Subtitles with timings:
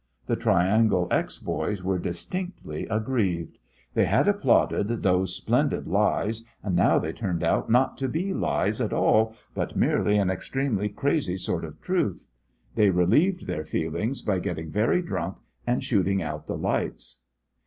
[0.25, 3.59] The Triangle X boys were distinctly aggrieved.
[3.93, 8.81] They had applauded those splendid lies, and now they turned out not to be lies
[8.81, 12.25] at all, but merely an extremely crazy sort of truth.
[12.73, 15.37] They relieved their feelings by getting very drunk
[15.67, 17.19] and shooting out the lights.